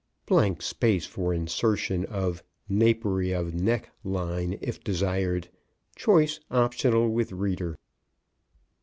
[0.25, 5.47] (Blank space for insertion of "napery of neck" line, if desired.
[5.95, 7.77] Choice optional with reader.)